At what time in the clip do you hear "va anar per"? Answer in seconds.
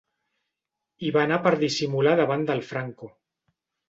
1.17-1.51